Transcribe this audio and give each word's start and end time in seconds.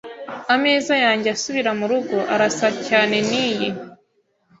Ameza 0.53 0.95
yanjye 1.05 1.27
asubira 1.35 1.71
murugo 1.79 2.17
arasa 2.33 2.67
cyane. 2.87 3.15
niyi. 3.29 3.69